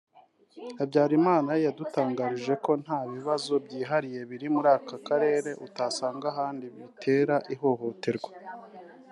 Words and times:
Habyarimana 0.77 1.51
yadutangarije 1.65 2.53
ko 2.65 2.71
nta 2.83 2.99
bibazo 3.13 3.53
byihariye 3.65 4.21
biri 4.29 4.47
muri 4.55 4.69
aka 4.77 4.97
Karere 5.07 5.49
utasanga 5.67 6.25
ahandi 6.33 6.65
bitera 6.75 7.35
ihohoterwa 7.53 8.31